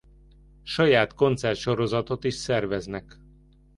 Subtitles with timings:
[0.63, 3.19] Saját koncert-sorozatot is szerveznek.